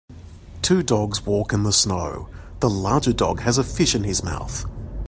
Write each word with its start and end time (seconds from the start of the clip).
Two 0.63 0.81
dogs 0.81 1.27
walk 1.27 1.53
in 1.53 1.61
the 1.61 1.71
snow, 1.71 2.27
the 2.59 2.71
larger 2.71 3.13
dog 3.13 3.41
has 3.41 3.59
a 3.59 3.63
fish 3.63 3.93
in 3.93 4.03
his 4.03 4.23
mouth. 4.23 4.65